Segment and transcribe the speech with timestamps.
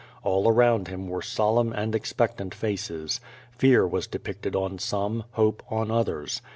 [0.23, 3.21] All around him were solemn and expectant faces.
[3.51, 6.41] Fear was depicted on some, hope on others.